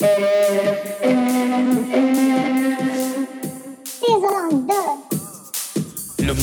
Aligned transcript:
Le 0.00 0.06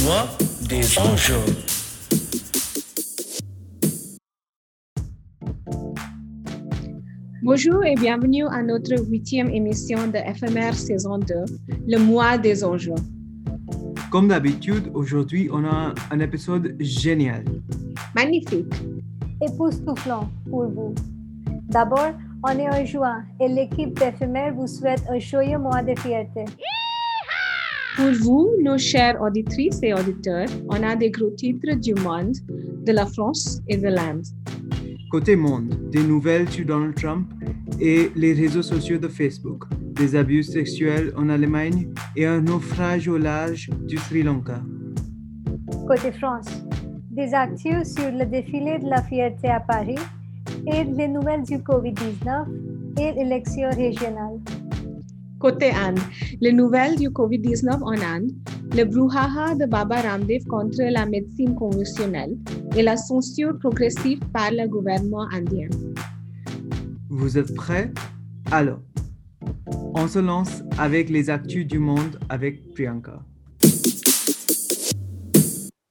mois 0.04 0.28
des 0.68 1.00
enjeux. 1.00 1.36
Bonjour 7.44 7.86
et 7.86 7.96
bienvenue 7.96 8.46
à 8.48 8.62
notre 8.62 9.02
huitième 9.10 9.50
émission 9.50 10.08
de 10.08 10.18
FMR 10.18 10.74
saison 10.74 11.18
2, 11.20 11.34
le 11.88 11.98
mois 11.98 12.38
des 12.38 12.66
enjeux. 12.66 12.96
Comme 14.12 14.28
d'habitude, 14.28 14.92
aujourd'hui, 14.94 15.50
on 15.54 15.64
a 15.64 15.94
un 16.12 16.20
épisode 16.20 16.76
génial. 16.82 17.46
Magnifique. 18.14 18.74
époustouflant 19.42 20.30
pour 20.50 20.68
vous. 20.68 20.94
D'abord, 21.70 22.14
on 22.48 22.60
est 22.60 22.70
en 22.70 22.86
juin 22.86 23.24
et 23.40 23.48
l'équipe 23.48 23.98
d'éphémère 23.98 24.54
vous 24.54 24.68
souhaite 24.68 25.04
un 25.10 25.18
joyeux 25.18 25.58
mois 25.58 25.82
de 25.82 26.00
fierté. 26.00 26.46
Pour 27.96 28.12
vous, 28.22 28.52
nos 28.62 28.78
chères 28.78 29.20
auditrices 29.22 29.80
et 29.82 29.94
auditeurs, 29.94 30.48
on 30.70 30.84
a 30.84 30.96
des 30.96 31.10
gros 31.10 31.32
titres 31.32 31.76
du 31.76 31.96
monde, 31.96 32.36
de 32.86 32.92
la 32.92 33.06
France 33.06 33.62
et 33.68 33.78
de 33.78 33.88
l'Inde. 33.88 34.26
Côté 35.10 35.36
monde, 35.36 35.90
des 35.92 36.04
nouvelles 36.04 36.48
sur 36.50 36.66
Donald 36.66 36.94
Trump 36.96 37.28
et 37.80 38.12
les 38.16 38.34
réseaux 38.34 38.62
sociaux 38.62 38.98
de 38.98 39.08
Facebook, 39.08 39.64
des 39.94 40.16
abus 40.16 40.44
sexuels 40.44 41.14
en 41.18 41.30
Allemagne 41.30 41.90
et 42.16 42.26
un 42.26 42.42
naufrage 42.42 43.08
au 43.08 43.18
large 43.18 43.70
du 43.88 43.98
Sri 43.98 44.24
Lanka. 44.24 44.62
Côté 45.88 46.12
France, 46.12 46.48
des 47.10 47.34
actus 47.34 47.96
sur 47.96 48.12
le 48.12 48.26
défilé 48.26 48.78
de 48.78 48.90
la 48.90 49.02
fierté 49.02 49.48
à 49.48 49.62
Paris 49.62 49.98
et 50.68 50.84
les 50.84 51.08
nouvelles 51.08 51.44
du 51.44 51.58
COVID-19 51.58 53.00
et 53.00 53.12
l'élection 53.14 53.70
régionale. 53.70 54.40
Côté 55.40 55.72
Inde, 55.72 56.00
les 56.42 56.54
nouvelles 56.54 56.98
du 56.98 57.10
COVID-19 57.10 57.84
en 57.84 58.02
Inde, 58.02 58.32
le 58.76 58.84
brouhaha 58.84 59.56
de 59.56 59.66
Baba 59.66 60.02
Ramdev 60.02 60.44
contre 60.46 60.82
la 60.82 61.06
médecine 61.06 61.56
conventionnelle 61.56 62.38
et 62.76 62.82
la 62.82 62.98
censure 62.98 63.58
progressive 63.60 64.20
par 64.34 64.52
le 64.52 64.68
gouvernement 64.68 65.28
indien. 65.32 65.70
Vous 67.10 67.38
êtes 67.38 67.54
prêts? 67.54 67.92
Alors, 68.52 68.80
on 69.94 70.08
se 70.08 70.20
lance 70.20 70.64
avec 70.80 71.10
les 71.10 71.30
actus 71.30 71.68
du 71.68 71.80
monde 71.80 72.20
avec 72.30 72.74
Priyanka. 72.74 73.20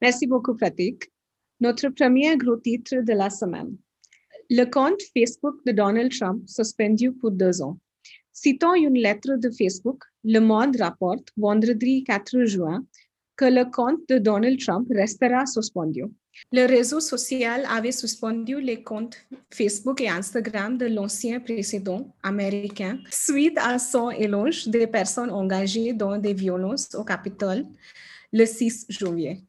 Merci 0.02 0.26
beaucoup, 0.26 0.54
Pratik. 0.54 1.10
Notre 1.60 1.88
premier 1.90 2.36
gros 2.36 2.56
titre 2.56 2.96
de 3.02 3.12
la 3.12 3.30
semaine. 3.30 3.76
Le 4.50 4.64
compte 4.64 5.00
Facebook 5.16 5.56
de 5.66 5.72
Donald 5.72 6.12
Trump 6.12 6.42
suspendu 6.46 7.12
pour 7.12 7.30
deux 7.30 7.62
ans. 7.62 7.78
Citant 8.32 8.74
une 8.74 8.94
lettre 8.94 9.36
de 9.36 9.50
Facebook, 9.50 10.02
Le 10.24 10.40
Monde 10.40 10.76
rapporte 10.78 11.28
vendredi 11.36 12.04
4 12.04 12.44
juin 12.44 12.84
que 13.36 13.44
le 13.44 13.64
compte 13.64 14.00
de 14.08 14.18
Donald 14.18 14.58
Trump 14.60 14.88
restera 14.90 15.46
suspendu. 15.46 16.04
Le 16.52 16.66
réseau 16.66 17.00
social 17.00 17.64
avait 17.70 17.92
suspendu 17.92 18.60
les 18.60 18.82
comptes 18.82 19.16
Facebook 19.50 20.00
et 20.00 20.08
Instagram 20.08 20.76
de 20.76 20.86
l'ancien 20.86 21.40
président 21.40 22.12
américain 22.22 22.98
suite 23.10 23.56
à 23.58 23.78
son 23.78 24.10
éloge 24.10 24.66
des 24.68 24.86
personnes 24.86 25.30
engagées 25.30 25.92
dans 25.92 26.18
des 26.18 26.34
violences 26.34 26.94
au 26.94 27.04
Capitole 27.04 27.64
le 28.32 28.46
6 28.46 28.86
juillet. 28.88 29.40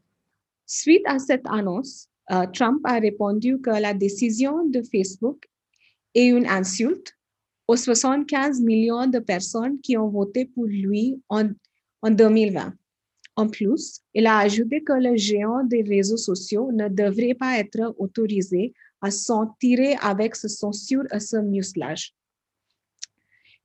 Suite 0.67 1.03
à 1.05 1.17
cette 1.19 1.45
annonce, 1.47 2.07
euh, 2.31 2.45
Trump 2.53 2.81
a 2.83 2.99
répondu 2.99 3.59
que 3.59 3.69
la 3.69 3.93
décision 3.93 4.65
de 4.65 4.81
Facebook 4.81 5.45
est 6.13 6.27
une 6.27 6.47
insulte 6.47 7.13
aux 7.67 7.75
75 7.75 8.61
millions 8.61 9.07
de 9.07 9.19
personnes 9.19 9.79
qui 9.81 9.97
ont 9.97 10.09
voté 10.09 10.45
pour 10.45 10.65
lui 10.65 11.21
en, 11.29 11.49
en 12.01 12.11
2020. 12.11 12.73
En 13.37 13.49
plus, 13.49 13.99
il 14.13 14.27
a 14.27 14.37
ajouté 14.39 14.81
que 14.83 14.93
le 14.93 15.17
géant 15.17 15.63
des 15.63 15.81
réseaux 15.81 16.17
sociaux 16.17 16.71
ne 16.71 16.87
devrait 16.87 17.33
pas 17.33 17.59
être 17.59 17.93
autorisé 17.97 18.73
à 19.01 19.11
s'en 19.11 19.47
tirer 19.59 19.95
avec 20.01 20.35
ce 20.35 20.47
censure 20.47 21.03
et 21.11 21.19
ce 21.19 21.37
muselage. 21.37 22.15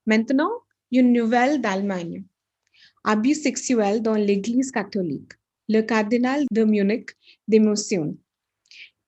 Maintenant, 0.06 0.50
une 0.90 1.12
nouvelle 1.12 1.60
d'Allemagne. 1.60 2.24
Abus 3.04 3.34
sexuels 3.34 4.02
dans 4.02 4.14
l'Église 4.14 4.72
catholique. 4.72 5.32
Le 5.68 5.82
cardinal 5.82 6.44
de 6.50 6.64
Munich 6.64 7.10
démissionne. 7.46 8.16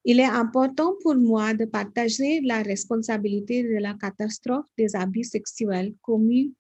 Il 0.05 0.19
est 0.19 0.25
important 0.25 0.95
pour 1.01 1.15
moi 1.15 1.55
de 1.55 1.65
partager 1.65 2.41
la 2.41 2.63
responsabilité 2.63 3.63
de 3.63 3.79
la 3.79 3.95
catastrophe 3.95 4.67
des 4.77 4.97
abus 4.97 5.25
sexuels 5.25 5.95
commis, 6.03 6.55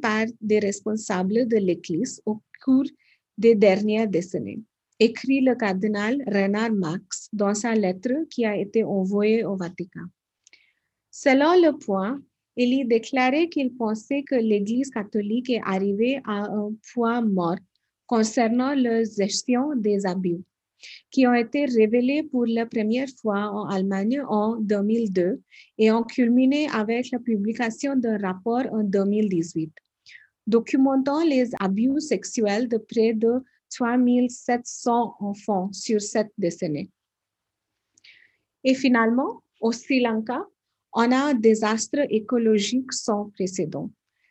par 0.00 0.26
des 0.40 0.58
responsables 0.58 1.46
de 1.46 1.56
l'Église 1.56 2.20
au 2.26 2.40
cours 2.64 2.90
des 3.36 3.54
dernières 3.54 4.08
décennies, 4.08 4.64
écrit 4.98 5.40
le 5.40 5.54
cardinal 5.54 6.22
Renard 6.26 6.72
Marx 6.72 7.28
dans 7.32 7.54
sa 7.54 7.74
lettre 7.74 8.26
qui 8.28 8.44
a 8.44 8.56
été 8.56 8.82
envoyée 8.82 9.44
au 9.44 9.56
Vatican. 9.56 10.06
Selon 11.10 11.52
le 11.60 11.76
point, 11.78 12.20
il 12.56 12.72
y 12.72 12.84
déclarait 12.84 13.48
qu'il 13.48 13.72
pensait 13.74 14.24
que 14.24 14.34
l'Église 14.34 14.90
catholique 14.90 15.50
est 15.50 15.62
arrivée 15.64 16.20
à 16.24 16.44
un 16.44 16.72
point 16.92 17.20
mort 17.20 17.58
concernant 18.06 18.74
la 18.74 19.04
gestion 19.04 19.76
des 19.76 20.06
abus 20.06 20.42
qui 21.10 21.26
ont 21.26 21.34
été 21.34 21.64
révélés 21.64 22.22
pour 22.22 22.46
la 22.46 22.66
première 22.66 23.08
fois 23.20 23.50
en 23.50 23.68
Allemagne 23.68 24.20
en 24.28 24.56
2002 24.56 25.40
et 25.78 25.90
ont 25.90 26.04
culminé 26.04 26.68
avec 26.70 27.10
la 27.10 27.18
publication 27.18 27.96
d'un 27.96 28.18
rapport 28.18 28.64
en 28.72 28.82
2018, 28.82 29.72
documentant 30.46 31.24
les 31.24 31.50
abus 31.60 32.00
sexuels 32.00 32.68
de 32.68 32.78
près 32.78 33.14
de 33.14 33.42
3700 33.70 35.16
enfants 35.20 35.70
sur 35.72 36.00
cette 36.00 36.32
décennie. 36.38 36.90
Et 38.64 38.74
finalement, 38.74 39.42
au 39.60 39.72
Sri 39.72 40.00
Lanka, 40.00 40.44
on 40.92 41.12
a 41.12 41.30
un 41.30 41.34
désastre 41.34 42.00
écologique 42.10 42.92
sans 42.92 43.30
précédent. 43.30 43.90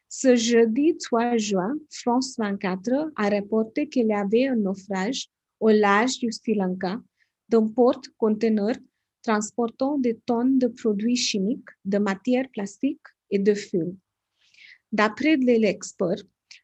Ce 0.10 0.36
jeudi 0.36 0.98
3 0.98 1.38
juin, 1.38 1.76
France 1.90 2.36
24 2.38 3.12
a 3.16 3.30
rapporté 3.30 3.90
qu'il 3.90 4.08
y 4.08 4.14
avait 4.14 4.48
un 4.48 4.56
naufrage 4.56 5.30
au 5.60 5.70
large 5.70 6.20
du 6.20 6.32
Sri 6.32 6.56
Lanka 6.56 7.02
d'un 7.50 7.68
porte-conteneur 7.68 8.76
transportant 9.24 9.98
des 9.98 10.18
tonnes 10.26 10.58
de 10.58 10.68
produits 10.68 11.16
chimiques, 11.16 11.70
de 11.86 11.98
matières 11.98 12.50
plastiques 12.50 13.10
et 13.30 13.40
de 13.40 13.54
fuel. 13.54 13.94
D'après 14.92 15.36
l'export, 15.36 16.22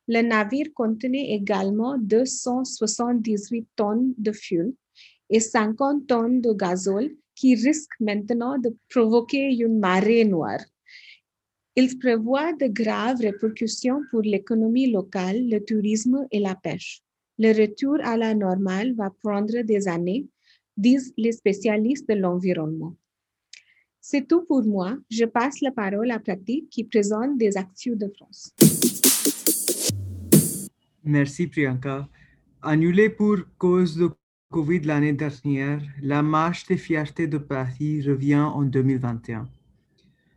le 0.08 0.22
navire 0.22 0.68
contenait 0.74 1.31
également 1.31 1.98
278 1.98 3.68
tonnes 3.76 4.14
de 4.18 4.31
fuel 4.31 4.74
et 5.30 5.40
50 5.40 6.08
tonnes 6.08 6.42
de 6.42 6.54
gazole 6.54 7.12
qui 7.36 7.56
risquent 7.56 8.00
maintenant 8.00 8.58
de 8.58 8.75
provoquer 8.90 9.54
une 9.56 9.80
marée 9.80 10.25
noire. 10.25 10.64
Il 11.75 11.98
prévoit 11.98 12.54
de 12.54 12.68
graves 12.68 13.20
répercussions 13.20 14.02
pour 14.12 14.22
l'économie 14.22 14.92
locale, 14.92 15.50
le 15.50 15.60
tourisme 15.60 16.28
et 16.31 16.40
la 16.40 16.56
pêche. 16.56 17.03
Le 17.40 17.52
retour 17.52 17.98
à 18.04 18.16
la 18.16 18.36
normale 18.36 18.94
va 18.94 19.10
prendre 19.10 19.64
des 19.64 19.88
années, 19.88 20.28
disent 20.78 21.14
les 21.18 21.32
spécialistes 21.32 22.08
de 22.08 22.14
l'environnement. 22.14 22.96
C'est 24.00 24.28
tout 24.28 24.44
pour 24.44 24.64
moi. 24.64 24.98
Je 25.10 25.26
passe 25.26 25.60
la 25.62 25.72
parole 25.72 26.12
à 26.12 26.20
Pratik 26.20 26.70
qui 26.70 26.84
présente 26.84 27.40
des 27.40 27.58
actions 27.58 27.96
de 27.96 28.08
France. 28.16 28.54
Merci 31.04 31.48
Priyanka. 31.48 32.08
Annulée 32.62 33.10
pour 33.10 33.38
cause 33.58 33.98
de 33.98 34.12
Covid 34.52 34.82
l'année 34.82 35.14
dernière, 35.14 35.82
la 36.04 36.22
marche 36.22 36.68
des 36.68 36.78
fiertés 36.78 37.26
de 37.26 37.40
Paris 37.40 38.04
revient 38.04 38.46
en 38.54 38.62
2021. 38.62 39.50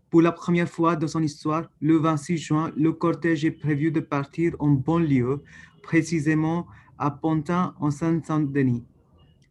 Pour 0.09 0.23
la 0.23 0.33
première 0.33 0.69
fois 0.69 0.97
dans 0.97 1.09
son 1.09 1.23
histoire, 1.23 1.69
le 1.79 1.99
26 1.99 2.39
juin, 2.39 2.73
le 2.75 2.93
cortège 2.93 3.45
est 3.45 3.51
prévu 3.51 3.91
de 3.91 4.01
partir 4.01 4.57
en 4.61 4.71
banlieue, 4.71 5.43
précisément 5.83 6.67
à 6.99 7.11
Pontin 7.11 7.75
en 7.81 7.91
Saint-Saint-Denis, 7.91 8.85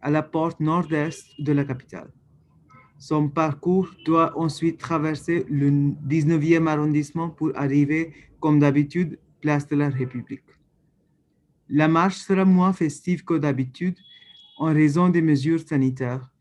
à 0.01 0.09
la 0.11 0.23
porte 0.23 0.59
nord-est 0.59 1.25
de 1.39 1.51
la 1.51 1.63
capitale. 1.63 2.11
Son 2.97 3.29
parcours 3.29 3.89
doit 4.05 4.37
ensuite 4.37 4.77
traverser 4.79 5.45
le 5.49 5.69
19e 5.69 6.67
arrondissement 6.67 7.29
pour 7.29 7.51
arriver, 7.55 8.13
comme 8.39 8.59
d'habitude, 8.59 9.19
place 9.41 9.67
de 9.67 9.75
la 9.75 9.89
République. 9.89 10.43
La 11.69 11.87
marche 11.87 12.17
sera 12.17 12.45
moins 12.45 12.73
festive 12.73 13.23
que 13.23 13.35
d'habitude 13.35 13.97
en 14.57 14.73
raison 14.73 15.09
des 15.09 15.21
mesures 15.21 15.59
sanitaires. 15.59 16.31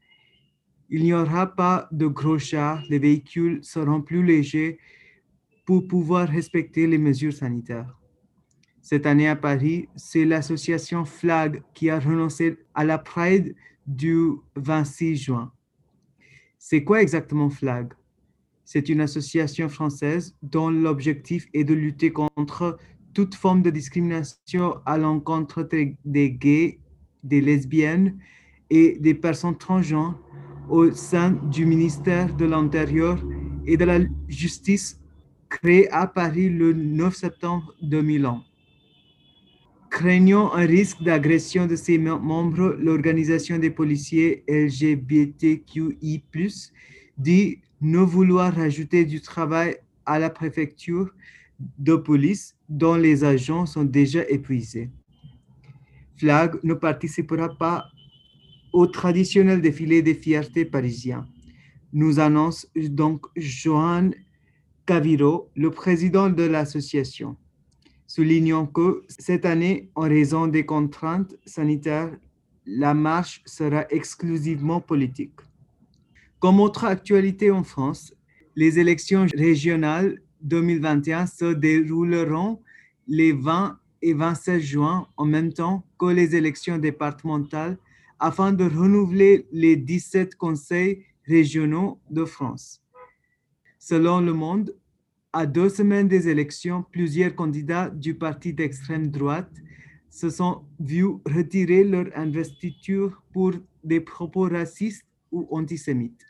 Il 0.91 1.03
n'y 1.03 1.15
aura 1.15 1.47
pas 1.47 1.89
de 1.91 2.07
gros 2.07 2.39
chars, 2.39 2.83
les 2.89 2.99
véhicules 2.99 3.59
seront 3.63 4.03
plus 4.03 4.23
légers 4.23 4.79
pour 5.65 5.89
pouvoir 5.89 6.29
respecter 6.29 6.87
les 6.87 6.99
mesures 6.99 7.33
sanitaires. 7.33 7.99
Cette 8.85 9.07
année 9.07 9.29
à 9.29 9.35
Paris, 9.35 9.89
c'est 9.97 10.27
l'association 10.27 11.07
FLAG 11.07 11.63
qui 11.73 11.89
a 11.89 11.99
renoncé 11.99 12.59
à 12.75 12.85
la 12.85 12.99
Pride 12.99 13.57
du 13.87 14.33
26 14.57 15.17
juin. 15.17 15.51
C'est 16.59 16.85
quoi 16.85 17.01
exactement 17.01 17.49
FLAG? 17.49 17.95
C'est 18.67 18.91
une 18.91 19.01
association 19.01 19.71
française 19.71 20.37
dont 20.43 20.69
l'objectif 20.69 21.49
est 21.55 21.65
de 21.65 21.73
lutter 21.73 22.13
contre 22.13 22.77
toute 23.15 23.35
forme 23.35 23.63
de 23.63 23.71
discrimination 23.71 24.77
à 24.85 24.99
l'encontre 24.99 25.67
des 26.05 26.31
gays, 26.33 26.79
des 27.23 27.41
lesbiennes 27.41 28.19
et 28.69 28.99
des 28.99 29.15
personnes 29.15 29.57
transgenres 29.57 30.21
au 30.69 30.91
sein 30.91 31.31
du 31.31 31.65
ministère 31.65 32.37
de 32.37 32.45
l'Intérieur 32.45 33.19
et 33.65 33.79
de 33.79 33.85
la 33.87 34.01
Justice 34.29 35.01
créé 35.49 35.91
à 35.91 36.07
Paris 36.07 36.51
le 36.51 36.75
9 36.75 37.15
septembre 37.15 37.75
2001. 37.81 38.45
Craignant 39.95 40.53
un 40.53 40.67
risque 40.67 41.05
d'agression 41.05 41.69
de 41.69 41.77
ses 41.77 41.99
membres, 41.99 42.77
l'organisation 42.81 43.59
des 43.59 43.71
policiers 43.71 44.43
LGBTQI+, 44.49 46.25
dit 47.17 47.61
ne 47.81 47.99
vouloir 47.99 48.53
rajouter 48.53 49.05
du 49.05 49.21
travail 49.21 49.77
à 50.05 50.19
la 50.19 50.31
préfecture 50.31 51.15
de 51.79 51.95
police 51.95 52.57
dont 52.69 52.97
les 52.97 53.23
agents 53.23 53.67
sont 53.67 53.85
déjà 53.85 54.29
épuisés. 54.29 54.91
Flag 56.17 56.57
ne 56.65 56.75
participera 56.75 57.57
pas 57.57 57.87
au 58.73 58.89
traditionnel 58.89 59.61
défilé 59.61 60.03
des 60.03 60.15
fiertés 60.15 60.65
parisiens. 60.65 61.25
Nous 61.93 62.19
annonce 62.19 62.67
donc 62.75 63.27
Johan 63.37 64.11
Caviro, 64.87 65.53
le 65.55 65.71
président 65.71 66.31
de 66.31 66.43
l'association 66.43 67.37
soulignant 68.07 68.67
que 68.67 69.05
cette 69.09 69.45
année, 69.45 69.91
en 69.95 70.03
raison 70.03 70.47
des 70.47 70.67
contraintes 70.67 71.37
sanitaires, 71.45 72.17
la 72.67 72.95
marche 72.95 73.43
sera 73.45 73.87
exclusivement 73.91 74.81
politique. 74.81 75.39
Comme 76.39 76.61
autre 76.61 76.85
actualité 76.85 77.51
en 77.51 77.65
France, 77.65 78.15
les 78.57 78.79
élections 78.79 79.27
régionales 79.35 80.21
2021 80.43 81.27
se 81.27 81.55
dérouleront 81.55 82.61
les 83.07 83.33
20 83.33 83.79
et 84.03 84.13
27 84.13 84.61
juin 84.61 85.09
en 85.17 85.25
même 85.25 85.53
temps 85.53 85.85
que 85.99 86.07
les 86.07 86.37
élections 86.37 86.79
départementales 86.79 87.79
afin 88.21 88.53
de 88.53 88.65
renouveler 88.65 89.47
les 89.51 89.77
17 89.77 90.37
conseils 90.37 91.05
régionaux 91.27 91.99
de 92.11 92.25
France. 92.25 92.83
Selon 93.79 94.21
Le 94.21 94.33
Monde, 94.33 94.75
à 95.35 95.47
deux 95.47 95.69
semaines 95.69 96.07
des 96.07 96.29
élections, 96.29 96.85
plusieurs 96.93 97.35
candidats 97.35 97.91
du 97.91 98.15
parti 98.15 98.53
d'extrême 98.53 99.09
droite 99.11 99.51
se 100.09 100.31
sont 100.31 100.63
vus 100.79 101.09
retirer 101.27 101.83
leur 101.83 102.07
investiture 102.15 103.21
pour 103.33 103.53
des 103.83 104.01
propos 104.01 104.49
racistes 104.49 105.05
ou 105.33 105.49
antisémites. 105.51 106.25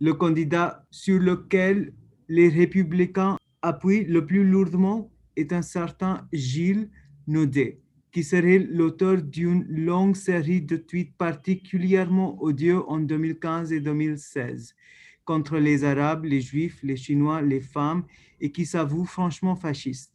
Le 0.00 0.14
candidat 0.14 0.86
sur 0.92 1.18
lequel 1.18 1.92
les 2.28 2.48
républicains 2.48 3.38
appuient 3.60 4.04
le 4.04 4.24
plus 4.24 4.44
lourdement 4.44 5.10
est 5.34 5.52
un 5.52 5.62
certain 5.62 6.28
Gilles 6.32 6.88
Naudet, 7.26 7.80
qui 8.12 8.22
serait 8.22 8.60
l'auteur 8.60 9.20
d'une 9.20 9.64
longue 9.68 10.14
série 10.14 10.62
de 10.62 10.76
tweets 10.76 11.16
particulièrement 11.18 12.40
odieux 12.40 12.88
en 12.88 13.00
2015 13.00 13.72
et 13.72 13.80
2016 13.80 14.76
contre 15.26 15.58
les 15.58 15.84
Arabes, 15.84 16.24
les 16.24 16.40
Juifs, 16.40 16.78
les 16.82 16.96
Chinois, 16.96 17.42
les 17.42 17.60
femmes 17.60 18.04
et 18.40 18.50
qui 18.50 18.64
s'avoue 18.64 19.04
franchement 19.04 19.56
fasciste. 19.56 20.14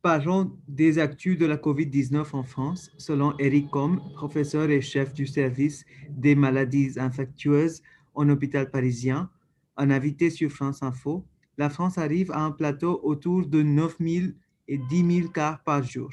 Parlons 0.00 0.56
des 0.66 0.98
actus 0.98 1.36
de 1.36 1.44
la 1.44 1.58
COVID-19 1.58 2.34
en 2.34 2.42
France. 2.42 2.90
Selon 2.96 3.36
Eric 3.38 3.68
Com, 3.68 4.00
professeur 4.14 4.70
et 4.70 4.80
chef 4.80 5.12
du 5.12 5.26
service 5.26 5.84
des 6.08 6.34
maladies 6.34 6.98
infectieuses 6.98 7.82
en 8.14 8.30
hôpital 8.30 8.70
parisien, 8.70 9.28
un 9.76 9.90
invité 9.90 10.30
sur 10.30 10.50
France 10.50 10.82
Info, 10.82 11.26
la 11.58 11.68
France 11.68 11.98
arrive 11.98 12.30
à 12.30 12.42
un 12.42 12.52
plateau 12.52 13.00
autour 13.02 13.46
de 13.46 13.62
9 13.62 13.96
000 14.00 14.26
et 14.68 14.78
10 14.78 15.16
000 15.20 15.28
cas 15.28 15.60
par 15.66 15.82
jour 15.82 16.10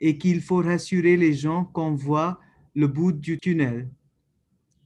et 0.00 0.18
qu'il 0.18 0.40
faut 0.40 0.62
rassurer 0.62 1.16
les 1.16 1.32
gens 1.32 1.64
qu'on 1.64 1.94
voit 1.94 2.38
le 2.74 2.86
bout 2.86 3.12
du 3.12 3.38
tunnel. 3.38 3.88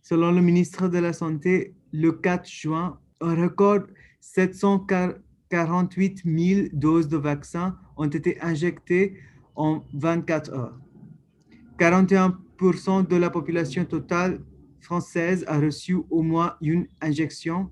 Selon 0.00 0.32
le 0.32 0.40
ministre 0.40 0.88
de 0.88 0.98
la 0.98 1.12
Santé, 1.12 1.74
le 1.92 2.12
4 2.12 2.48
juin, 2.48 2.98
un 3.20 3.34
record 3.34 3.82
748 4.20 6.22
000 6.24 6.68
doses 6.72 7.08
de 7.08 7.16
vaccins 7.16 7.76
ont 7.96 8.08
été 8.08 8.40
injectées 8.40 9.16
en 9.54 9.82
24 9.94 10.52
heures. 10.52 10.78
41% 11.78 13.06
de 13.06 13.16
la 13.16 13.30
population 13.30 13.84
totale 13.84 14.40
française 14.80 15.44
a 15.46 15.58
reçu 15.58 15.96
au 16.10 16.22
moins 16.22 16.56
une 16.60 16.86
injection. 17.00 17.70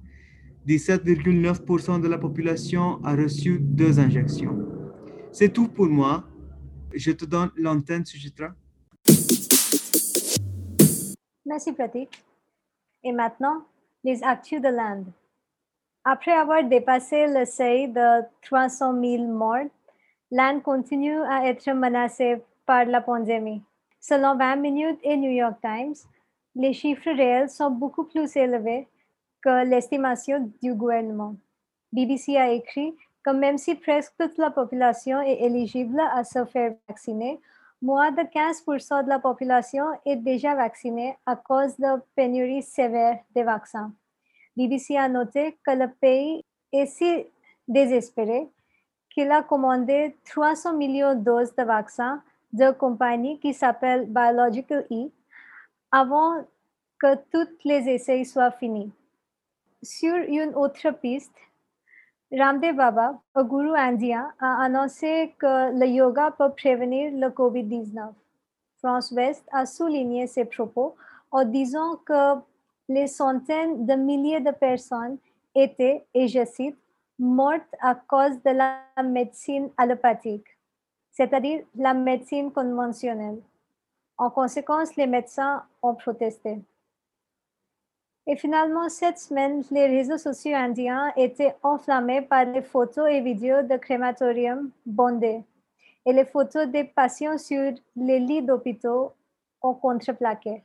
17,9% 0.66 2.00
de 2.00 2.08
la 2.08 2.18
population 2.18 3.02
a 3.04 3.16
reçu 3.16 3.58
deux 3.60 3.98
injections. 3.98 4.58
C'est 5.32 5.52
tout 5.52 5.68
pour 5.68 5.86
moi. 5.86 6.24
Je 6.94 7.12
te 7.12 7.24
donne 7.24 7.50
l'antenne, 7.56 8.04
Sujitra. 8.04 8.54
Merci, 11.46 11.72
Pratik. 11.72 12.22
Et 13.02 13.12
maintenant, 13.12 13.64
les 14.04 14.22
actus 14.22 14.60
de 14.60 14.68
l'Inde. 14.68 15.06
Après 16.04 16.32
avoir 16.32 16.64
dépassé 16.64 17.26
le 17.26 17.44
seuil 17.44 17.88
de 17.88 18.22
300 18.42 19.00
000 19.00 19.24
morts, 19.26 19.68
l'Inde 20.30 20.62
continue 20.62 21.20
à 21.22 21.46
être 21.46 21.70
menacée 21.72 22.42
par 22.64 22.84
la 22.86 23.00
pandémie. 23.00 23.62
Selon 24.00 24.36
20 24.36 24.56
minutes 24.56 25.00
et 25.02 25.16
New 25.16 25.30
York 25.30 25.56
Times, 25.60 25.94
les 26.54 26.72
chiffres 26.72 27.10
réels 27.10 27.50
sont 27.50 27.70
beaucoup 27.70 28.04
plus 28.04 28.34
élevés 28.36 28.88
que 29.42 29.64
l'estimation 29.64 30.50
du 30.62 30.74
gouvernement. 30.74 31.34
BBC 31.92 32.36
a 32.36 32.50
écrit 32.50 32.94
que 33.22 33.30
même 33.30 33.58
si 33.58 33.74
presque 33.74 34.14
toute 34.18 34.38
la 34.38 34.50
population 34.50 35.20
est 35.20 35.42
éligible 35.42 36.00
à 36.12 36.24
se 36.24 36.44
faire 36.46 36.74
vacciner, 36.88 37.40
moins 37.82 38.10
de 38.12 38.22
15% 38.22 39.04
de 39.04 39.08
la 39.08 39.18
population 39.18 39.84
est 40.04 40.16
déjà 40.16 40.54
vaccinée 40.54 41.16
à 41.26 41.36
cause 41.36 41.76
de 41.78 42.00
pénurie 42.14 42.62
sévère 42.62 43.18
des 43.34 43.42
vaccins. 43.42 43.92
BBC 44.56 44.96
a 44.96 45.08
noté 45.08 45.58
que 45.64 45.70
le 45.72 45.88
pays 46.00 46.44
est 46.72 46.86
si 46.86 47.26
désespéré 47.66 48.48
qu'il 49.10 49.30
a 49.30 49.42
commandé 49.42 50.16
300 50.24 50.76
millions 50.76 51.14
de 51.14 51.20
doses 51.20 51.54
de 51.54 51.62
vaccins 51.62 52.22
de 52.52 52.70
compagnie 52.72 53.38
qui 53.38 53.54
s'appelle 53.54 54.06
Biological 54.06 54.86
E 54.90 55.10
avant 55.90 56.44
que 57.00 57.14
tous 57.32 57.48
les 57.64 57.88
essais 57.88 58.24
soient 58.24 58.50
finis. 58.50 58.92
Sur 59.82 60.14
une 60.14 60.54
autre 60.54 60.90
piste, 60.90 61.34
Ramdev 62.32 62.76
Baba, 62.76 63.20
un 63.34 63.42
gourou 63.42 63.74
indien, 63.74 64.32
a 64.38 64.62
annoncé 64.62 65.34
que 65.36 65.72
le 65.76 65.86
yoga 65.86 66.30
peut 66.30 66.50
prévenir 66.50 67.10
le 67.12 67.28
COVID-19. 67.28 68.12
France 68.78 69.10
West 69.10 69.44
a 69.50 69.66
souligné 69.66 70.28
ses 70.28 70.44
propos 70.44 70.94
en 71.32 71.44
disant 71.44 71.96
que 71.96 72.40
les 72.88 73.08
centaines 73.08 73.84
de 73.84 73.94
milliers 73.94 74.40
de 74.40 74.52
personnes 74.52 75.18
étaient, 75.56 76.06
et 76.14 76.28
je 76.28 76.44
cite, 76.44 76.78
mortes 77.18 77.74
à 77.80 77.96
cause 77.96 78.40
de 78.42 78.50
la 78.50 78.78
médecine 79.02 79.68
allopathique, 79.76 80.46
c'est-à-dire 81.10 81.64
la 81.74 81.94
médecine 81.94 82.52
conventionnelle. 82.52 83.42
En 84.16 84.30
conséquence, 84.30 84.94
les 84.94 85.08
médecins 85.08 85.64
ont 85.82 85.94
protesté. 85.94 86.62
Et 88.30 88.36
finalement, 88.36 88.88
cette 88.88 89.18
semaine, 89.18 89.64
les 89.72 89.88
réseaux 89.88 90.16
sociaux 90.16 90.54
indiens 90.54 91.12
étaient 91.16 91.56
enflammés 91.64 92.22
par 92.22 92.44
les 92.44 92.62
photos 92.62 93.10
et 93.10 93.20
vidéos 93.20 93.62
de 93.62 93.76
crématorium 93.76 94.70
bondés 94.86 95.42
et 96.06 96.12
les 96.12 96.24
photos 96.24 96.68
des 96.68 96.84
patients 96.84 97.38
sur 97.38 97.72
les 97.96 98.20
lits 98.20 98.42
d'hôpitaux 98.42 99.10
ont 99.60 99.74
contreplaqué. 99.74 100.62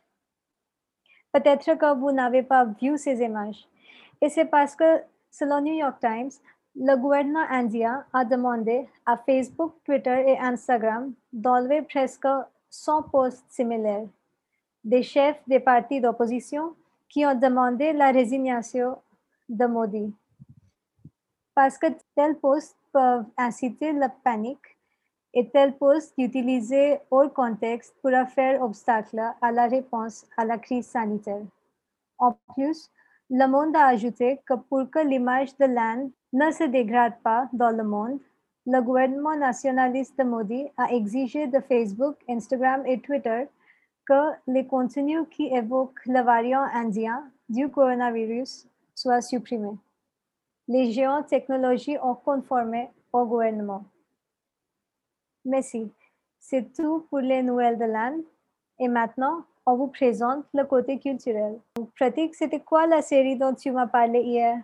Peut-être 1.34 1.74
que 1.74 1.95
vous 1.95 2.12
n'avez 2.12 2.43
pas 2.43 2.65
vu 2.65 3.00
ces 3.00 3.19
images. 3.24 3.67
Et 4.22 4.29
c'est 4.29 4.45
parce 4.45 4.75
que, 4.75 5.01
selon 5.31 5.60
New 5.62 5.74
York 5.74 5.98
Times, 6.00 6.29
le 6.75 6.95
gouvernement 6.95 7.48
indien 7.50 8.05
a 8.13 8.24
demandé 8.25 8.88
à 9.07 9.17
Facebook, 9.17 9.74
Twitter 9.84 10.24
et 10.27 10.38
Instagram 10.38 11.13
d'enlever 11.34 11.81
presque 11.81 12.27
100 12.69 13.10
posts 13.10 13.43
similaires 13.50 14.05
des 14.84 15.01
chefs 15.01 15.41
des 15.48 15.60
partis 15.60 16.00
d'opposition 16.00 16.75
qui 17.09 17.25
ont 17.25 17.35
demandé 17.35 17.93
la 17.93 18.12
résignation 18.12 18.97
de 19.47 19.65
Modi. 19.65 20.13
Parce 21.53 21.77
que 21.77 21.88
tels 22.15 22.38
postes 22.38 22.77
peuvent 22.91 23.25
inciter 23.38 23.93
la 23.93 24.09
panique 24.09 24.77
et 25.33 25.50
tels 25.50 25.77
postes 25.77 26.13
utilisés 26.17 27.00
hors 27.12 27.31
contexte 27.33 27.93
pourraient 28.01 28.25
faire 28.27 28.62
obstacle 28.62 29.21
à 29.41 29.51
la 29.51 29.67
réponse 29.67 30.25
à 30.38 30.45
la 30.45 30.57
crise 30.57 30.88
sanitaire. 30.88 31.43
En 32.17 32.38
plus, 32.53 32.89
le 33.29 33.47
monde 33.47 33.75
a 33.75 33.88
ajouté 33.88 34.39
que 34.45 34.53
pour 34.53 34.89
que 34.89 35.00
l'image 35.00 35.57
de 35.57 35.65
l'Inde 35.65 36.12
ne 36.31 36.51
se 36.51 36.63
dégrade 36.63 37.19
pas 37.24 37.50
dans 37.53 37.71
le 37.71 37.83
monde, 37.83 38.19
le 38.65 38.81
gouvernement 38.81 39.35
nationaliste 39.35 40.17
de 40.17 40.24
Modi 40.24 40.67
a 40.77 40.91
exigé 40.91 41.47
de 41.47 41.59
Facebook, 41.59 42.15
Instagram 42.29 42.83
et 42.85 43.00
Twitter 43.00 43.47
que 44.05 44.31
les 44.47 44.65
contenus 44.65 45.24
qui 45.31 45.47
évoquent 45.47 46.05
le 46.05 46.21
variant 46.21 46.63
indien 46.74 47.24
du 47.50 47.69
coronavirus 47.69 48.67
soient 48.93 49.21
supprimés. 49.21 49.77
les 50.67 50.91
géants 50.91 51.24
technologies 51.24 51.97
ont 52.01 52.15
conformé 52.15 52.89
au 53.13 53.25
gouvernement. 53.25 53.85
Merci. 55.43 55.91
C'est 56.39 56.74
tout 56.74 57.05
pour 57.09 57.19
les 57.19 57.43
nouvelles 57.43 57.77
de 57.77 57.85
l'Inde. 57.85 58.24
Et 58.79 58.88
maintenant, 58.88 59.45
on 59.65 59.75
vous 59.75 59.88
présente 59.88 60.45
le 60.53 60.63
côté 60.63 61.00
culturel. 61.00 61.59
Pratik, 61.95 62.33
c'était 62.35 62.59
quoi 62.59 62.88
la 62.88 63.01
série 63.01 63.38
dont 63.38 63.53
tu 63.53 63.71
m'as 63.71 63.88
parlé 63.88 64.21
hier? 64.21 64.57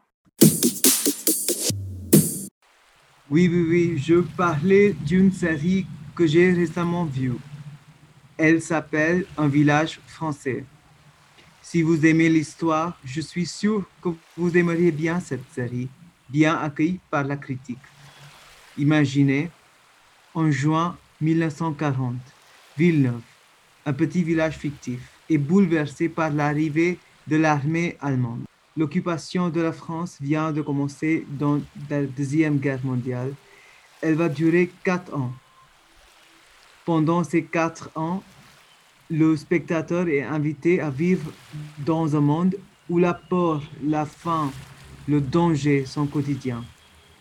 Oui, 3.30 3.48
oui, 3.48 3.66
oui, 3.70 3.98
je 3.98 4.22
parlais 4.36 4.94
d'une 4.94 5.32
série 5.32 5.86
que 6.16 6.26
j'ai 6.28 6.52
récemment 6.52 7.06
vue. 7.06 7.38
Elle 8.44 8.60
s'appelle 8.60 9.28
Un 9.38 9.48
village 9.48 10.00
français. 10.08 10.66
Si 11.62 11.84
vous 11.84 12.08
aimez 12.08 12.28
l'histoire, 12.28 12.98
je 13.06 13.22
suis 13.22 13.46
sûr 13.46 13.84
que 14.02 14.10
vous 14.36 14.58
aimeriez 14.58 14.92
bien 14.92 15.20
cette 15.20 15.48
série, 15.54 15.90
bien 16.28 16.58
accueillie 16.58 17.00
par 17.12 17.24
la 17.24 17.38
critique. 17.38 17.78
Imaginez, 18.80 19.52
en 20.34 20.50
juin 20.50 20.98
1940, 21.22 22.16
Villeneuve, 22.80 23.22
un 23.86 23.94
petit 23.94 24.24
village 24.24 24.58
fictif, 24.58 25.02
est 25.30 25.38
bouleversé 25.38 26.10
par 26.10 26.32
l'arrivée 26.32 26.98
de 27.28 27.36
l'armée 27.36 27.96
allemande. 28.02 28.46
L'occupation 28.76 29.50
de 29.50 29.62
la 29.62 29.72
France 29.72 30.18
vient 30.20 30.52
de 30.52 30.64
commencer 30.64 31.28
dans 31.30 31.62
la 31.92 32.08
Deuxième 32.08 32.58
Guerre 32.58 32.84
mondiale. 32.84 33.36
Elle 34.02 34.16
va 34.16 34.30
durer 34.30 34.72
quatre 34.84 35.16
ans. 35.16 35.32
Pendant 36.86 37.24
ces 37.24 37.44
quatre 37.44 37.90
ans, 37.96 38.24
le 39.10 39.36
spectateur 39.38 40.08
est 40.08 40.24
invité 40.24 40.82
à 40.82 40.90
vivre 40.90 41.32
dans 41.80 42.16
un 42.16 42.22
monde 42.22 42.56
où 42.90 42.98
la 42.98 43.14
peur, 43.14 43.62
la 43.84 44.06
faim, 44.06 44.52
le 45.08 45.22
danger 45.22 45.86
sont 45.86 46.08
quotidiens. 46.08 46.64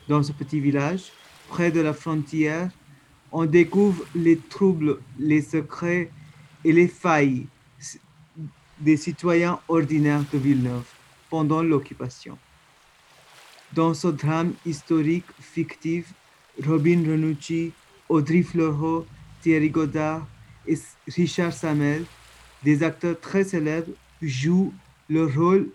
Dans 0.09 0.23
ce 0.23 0.33
petit 0.33 0.61
village, 0.61 1.13
près 1.49 1.71
de 1.71 1.81
la 1.81 1.93
frontière, 1.93 2.71
on 3.33 3.45
découvre 3.45 4.05
les 4.15 4.39
troubles, 4.39 4.99
les 5.19 5.43
secrets 5.43 6.11
et 6.65 6.73
les 6.73 6.89
failles 6.89 7.47
des 8.81 8.97
citoyens 8.97 9.61
ordinaires 9.69 10.25
de 10.33 10.39
Villeneuve 10.39 10.87
pendant 11.29 11.63
l'occupation. 11.63 12.39
Dans 13.73 13.95
ce 13.95 14.09
drame 14.09 14.55
historique 14.65 15.27
fictif, 15.39 16.13
Robin 16.67 17.03
Renucci, 17.07 17.73
Audrey 18.09 18.43
Fleurot, 18.43 19.07
Thierry 19.43 19.71
Godard 19.71 20.27
et 20.67 20.79
Richard 21.09 21.53
Samel, 21.53 22.05
des 22.63 22.83
acteurs 22.83 23.19
très 23.19 23.45
célèbres, 23.45 23.93
jouent 24.21 24.73
le 25.09 25.27
rôle 25.27 25.69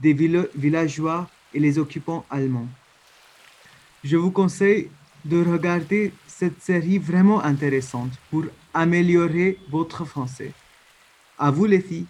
des 0.00 0.12
villageois 0.12 1.28
et 1.52 1.60
les 1.60 1.78
occupants 1.78 2.24
allemands. 2.30 2.68
Je 4.02 4.16
vous 4.16 4.30
conseille 4.30 4.90
de 5.24 5.42
regarder 5.42 6.12
cette 6.26 6.60
série 6.60 6.98
vraiment 6.98 7.40
intéressante 7.42 8.10
pour 8.30 8.44
améliorer 8.74 9.58
votre 9.70 10.04
français. 10.04 10.52
À 11.38 11.50
vous 11.50 11.64
les 11.64 11.80
filles. 11.80 12.06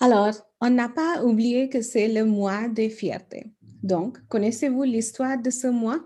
Alors, 0.00 0.34
on 0.60 0.68
n'a 0.68 0.88
pas 0.88 1.22
oublié 1.24 1.68
que 1.68 1.80
c'est 1.80 2.08
le 2.08 2.24
mois 2.24 2.68
des 2.68 2.90
fiertés. 2.90 3.46
Donc, 3.82 4.18
connaissez-vous 4.28 4.82
l'histoire 4.82 5.38
de 5.38 5.50
ce 5.50 5.68
mois? 5.68 6.00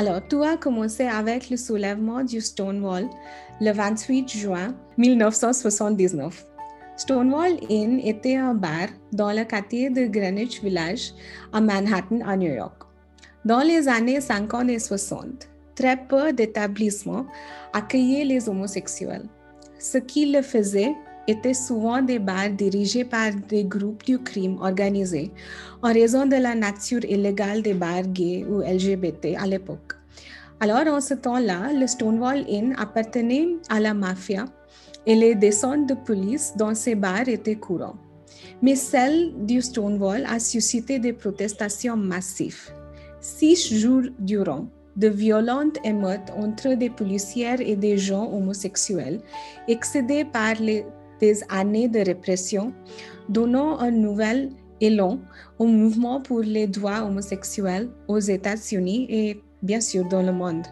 Alors, 0.00 0.26
tout 0.26 0.42
a 0.42 0.56
commencé 0.56 1.02
avec 1.02 1.50
le 1.50 1.58
soulèvement 1.58 2.24
du 2.24 2.40
Stonewall 2.40 3.06
le 3.60 3.70
28 3.70 4.30
juin 4.30 4.74
1979. 4.96 6.46
Stonewall 6.96 7.58
Inn 7.68 8.00
était 8.02 8.36
un 8.36 8.54
bar 8.54 8.88
dans 9.12 9.30
le 9.30 9.44
quartier 9.44 9.90
de 9.90 10.06
Greenwich 10.06 10.62
Village 10.62 11.12
à 11.52 11.60
Manhattan, 11.60 12.20
à 12.26 12.34
New 12.34 12.50
York. 12.50 12.82
Dans 13.44 13.60
les 13.60 13.88
années 13.88 14.22
50 14.22 14.70
et 14.70 14.78
60, 14.78 15.50
très 15.74 15.98
peu 15.98 16.32
d'établissements 16.32 17.26
accueillaient 17.74 18.24
les 18.24 18.48
homosexuels. 18.48 19.28
Ce 19.78 19.98
qui 19.98 20.32
le 20.32 20.40
faisait 20.40 20.94
étaient 21.26 21.54
souvent 21.54 22.02
des 22.02 22.18
bars 22.18 22.50
dirigés 22.50 23.04
par 23.04 23.30
des 23.48 23.64
groupes 23.64 24.04
du 24.04 24.18
crime 24.18 24.58
organisé 24.60 25.30
en 25.82 25.92
raison 25.92 26.26
de 26.26 26.36
la 26.36 26.54
nature 26.54 27.04
illégale 27.04 27.62
des 27.62 27.74
bars 27.74 28.02
gays 28.02 28.44
ou 28.48 28.60
LGBT 28.60 29.36
à 29.38 29.46
l'époque. 29.46 29.94
Alors, 30.60 30.86
en 30.88 31.00
ce 31.00 31.14
temps-là, 31.14 31.72
le 31.72 31.86
Stonewall 31.86 32.44
Inn 32.48 32.74
appartenait 32.78 33.48
à 33.70 33.80
la 33.80 33.94
mafia 33.94 34.44
et 35.06 35.14
les 35.14 35.34
descentes 35.34 35.88
de 35.88 35.94
police 35.94 36.52
dans 36.56 36.74
ces 36.74 36.94
bars 36.94 37.28
étaient 37.28 37.56
courantes. 37.56 37.96
Mais 38.60 38.74
celle 38.74 39.32
du 39.46 39.62
Stonewall 39.62 40.26
a 40.28 40.38
suscité 40.38 40.98
des 40.98 41.14
protestations 41.14 41.96
massives. 41.96 42.72
Six 43.20 43.74
jours 43.78 44.04
durant, 44.18 44.66
de 44.96 45.08
violentes 45.08 45.78
émeutes 45.84 46.30
entre 46.36 46.74
des 46.74 46.90
policières 46.90 47.60
et 47.60 47.76
des 47.76 47.96
gens 47.96 48.30
homosexuels, 48.30 49.20
excédés 49.66 50.26
par 50.26 50.54
les, 50.60 50.84
des 51.20 51.42
années 51.48 51.88
de 51.88 52.00
répression, 52.00 52.72
donnant 53.28 53.78
un 53.78 53.90
nouvel 53.90 54.50
élan 54.80 55.18
au 55.58 55.66
mouvement 55.66 56.20
pour 56.20 56.40
les 56.40 56.66
droits 56.66 57.02
homosexuels 57.04 57.90
aux 58.08 58.18
États-Unis 58.18 59.06
et 59.08 59.42
bien 59.62 59.80
sûr 59.80 60.04
dans 60.06 60.22
le 60.22 60.32
monde. 60.32 60.66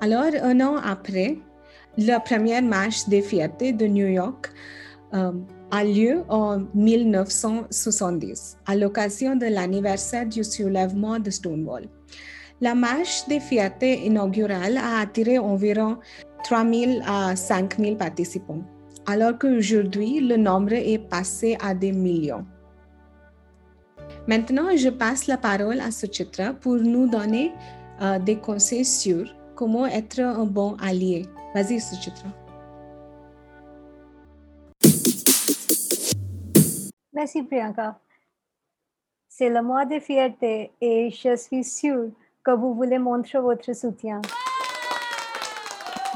Alors, 0.00 0.24
un 0.42 0.60
an 0.60 0.76
après, 0.76 1.38
la 1.98 2.20
première 2.20 2.62
marche 2.62 3.08
des 3.08 3.22
fiertés 3.22 3.72
de 3.72 3.86
New 3.86 4.06
York 4.06 4.52
euh, 5.14 5.32
a 5.70 5.84
lieu 5.84 6.22
en 6.28 6.60
1970, 6.74 8.58
à 8.66 8.76
l'occasion 8.76 9.36
de 9.36 9.46
l'anniversaire 9.46 10.26
du 10.26 10.44
soulèvement 10.44 11.18
de 11.18 11.30
Stonewall. 11.30 11.88
La 12.60 12.74
marche 12.74 13.26
des 13.28 13.40
fiertés 13.40 14.06
inaugurale 14.06 14.78
a 14.78 15.00
attiré 15.00 15.38
environ 15.38 15.98
3 16.44 16.64
000 16.64 16.92
à 17.06 17.34
5 17.36 17.78
000 17.78 17.96
participants, 17.96 18.62
alors 19.06 19.38
qu'aujourd'hui, 19.38 20.20
le 20.20 20.36
nombre 20.36 20.72
est 20.72 20.98
passé 20.98 21.56
à 21.62 21.74
des 21.74 21.92
millions. 21.92 22.44
Maintenant, 24.26 24.76
je 24.76 24.88
passe 24.88 25.26
la 25.26 25.36
parole 25.36 25.80
à 25.80 25.90
Suchitra 25.90 26.52
pour 26.52 26.74
nous 26.74 27.08
donner 27.08 27.52
euh, 28.02 28.18
des 28.18 28.36
conseils 28.36 28.84
sur 28.84 29.32
comment 29.54 29.86
être 29.86 30.20
un 30.20 30.44
bon 30.44 30.76
allié. 30.82 31.26
Vas-y, 31.54 31.80
Suchitra. 31.80 32.28
Merci, 37.12 37.42
Priyanka. 37.44 37.98
C'est 39.28 39.48
le 39.48 39.62
mois 39.62 39.84
de 39.84 39.98
fierté 40.00 40.72
et 40.80 41.10
je 41.10 41.36
suis 41.36 41.64
sûre 41.64 42.10
que 42.42 42.50
vous 42.50 42.74
voulez 42.74 42.98
montrer 42.98 43.38
votre 43.38 43.72
soutien. 43.74 44.20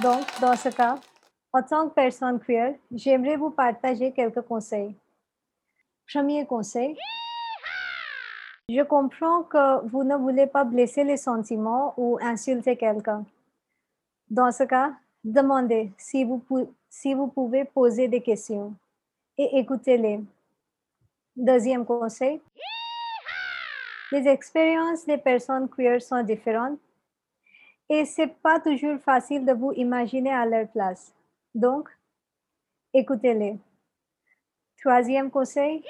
Donc, 0.02 0.25
dans 0.40 0.56
ce 0.56 0.68
cas, 0.70 0.99
en 1.52 1.62
tant 1.62 1.88
que 1.88 1.95
personne 1.95 2.40
queer, 2.40 2.75
j'aimerais 2.92 3.37
vous 3.37 3.50
partager 3.50 4.12
quelques 4.12 4.42
conseils. 4.42 4.95
Premier 6.12 6.47
conseil, 6.47 6.97
je 8.69 8.83
comprends 8.83 9.42
que 9.42 9.87
vous 9.88 10.04
ne 10.04 10.16
voulez 10.16 10.47
pas 10.47 10.64
blesser 10.64 11.02
les 11.02 11.16
sentiments 11.16 11.95
ou 11.97 12.19
insulter 12.21 12.76
quelqu'un. 12.76 13.25
Dans 14.28 14.52
ce 14.52 14.62
cas, 14.62 14.92
demandez 15.25 15.92
si 15.99 16.25
vous, 16.25 17.26
pouvez 17.28 17.64
poser 17.64 18.07
des 18.07 18.21
questions 18.21 18.75
et 19.37 19.59
écoutez-les. 19.59 20.21
Deuxième 21.35 21.85
conseil, 21.85 22.40
les 24.12 24.28
expériences 24.28 25.07
des 25.07 25.19
personnes 25.19 25.69
queer 25.69 26.00
sont 26.00 26.23
différentes 26.23 26.78
et 27.88 28.04
c'est 28.04 28.35
pas 28.40 28.61
toujours 28.61 29.00
facile 29.00 29.45
de 29.45 29.52
vous 29.52 29.73
imaginer 29.73 30.33
à 30.33 30.47
leur 30.47 30.69
place. 30.69 31.12
Donc, 31.54 31.88
écoutez-les. 32.95 33.59
Troisième 34.80 35.30
conseil, 35.30 35.85